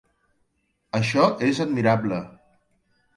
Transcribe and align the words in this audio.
Això 0.99 1.27
és 1.49 1.59
admirable 1.67 2.23